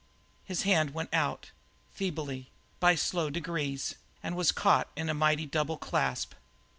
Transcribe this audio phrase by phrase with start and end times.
[0.43, 1.51] His hand went out,
[1.91, 3.93] feebly, by slow degrees,
[4.23, 6.33] and was caught in a mighty double clasp.